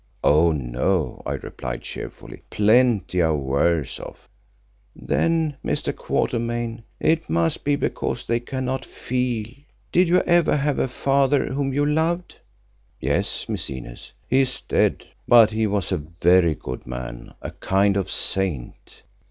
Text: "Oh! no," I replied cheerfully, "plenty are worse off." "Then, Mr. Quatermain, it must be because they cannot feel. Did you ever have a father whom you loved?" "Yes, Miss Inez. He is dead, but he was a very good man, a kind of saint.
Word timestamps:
"Oh! 0.23 0.51
no," 0.51 1.21
I 1.27 1.33
replied 1.33 1.83
cheerfully, 1.83 2.41
"plenty 2.49 3.21
are 3.21 3.35
worse 3.35 3.99
off." 3.99 4.27
"Then, 4.95 5.57
Mr. 5.63 5.95
Quatermain, 5.95 6.81
it 6.99 7.29
must 7.29 7.63
be 7.63 7.75
because 7.75 8.25
they 8.25 8.39
cannot 8.39 8.83
feel. 8.83 9.45
Did 9.91 10.07
you 10.07 10.21
ever 10.21 10.57
have 10.57 10.79
a 10.79 10.87
father 10.87 11.53
whom 11.53 11.71
you 11.71 11.85
loved?" 11.85 12.39
"Yes, 12.99 13.47
Miss 13.47 13.69
Inez. 13.69 14.11
He 14.27 14.39
is 14.41 14.61
dead, 14.61 15.05
but 15.27 15.51
he 15.51 15.67
was 15.67 15.91
a 15.91 15.97
very 15.97 16.55
good 16.55 16.87
man, 16.87 17.35
a 17.43 17.51
kind 17.51 17.95
of 17.95 18.09
saint. 18.09 19.03